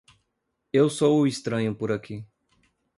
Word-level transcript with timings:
Eu 0.73 0.89
sou 0.89 1.19
o 1.21 1.27
estranho 1.27 1.75
por 1.75 1.91
aqui. 1.91 2.25